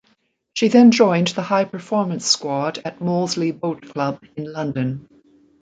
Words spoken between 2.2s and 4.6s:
squad at Molesey Boat Club in